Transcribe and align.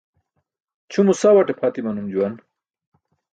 Ćʰumo 0.91 1.13
sawate 1.21 1.53
pʰat 1.59 1.75
imanum 1.79 2.07
juwan. 2.13 2.33